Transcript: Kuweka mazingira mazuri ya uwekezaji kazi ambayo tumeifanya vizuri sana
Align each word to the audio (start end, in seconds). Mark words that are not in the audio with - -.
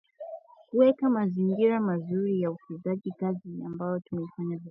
Kuweka 0.69 1.09
mazingira 1.09 1.79
mazuri 1.79 2.41
ya 2.41 2.51
uwekezaji 2.51 3.11
kazi 3.11 3.63
ambayo 3.65 3.99
tumeifanya 3.99 4.43
vizuri 4.43 4.47
sana 4.47 4.59